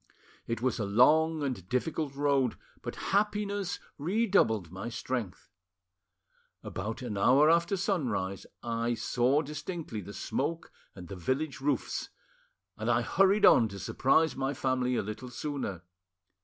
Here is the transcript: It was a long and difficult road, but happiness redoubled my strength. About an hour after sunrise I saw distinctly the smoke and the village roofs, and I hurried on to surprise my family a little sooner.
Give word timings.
It 0.47 0.63
was 0.63 0.79
a 0.79 0.83
long 0.85 1.43
and 1.43 1.69
difficult 1.69 2.15
road, 2.15 2.57
but 2.81 2.95
happiness 3.13 3.77
redoubled 3.99 4.71
my 4.71 4.89
strength. 4.89 5.51
About 6.63 7.03
an 7.03 7.19
hour 7.19 7.51
after 7.51 7.77
sunrise 7.77 8.47
I 8.63 8.95
saw 8.95 9.43
distinctly 9.43 10.01
the 10.01 10.15
smoke 10.15 10.71
and 10.95 11.07
the 11.07 11.15
village 11.15 11.61
roofs, 11.61 12.09
and 12.77 12.89
I 12.89 13.03
hurried 13.03 13.45
on 13.45 13.67
to 13.67 13.77
surprise 13.77 14.35
my 14.35 14.55
family 14.55 14.95
a 14.95 15.03
little 15.03 15.29
sooner. 15.29 15.83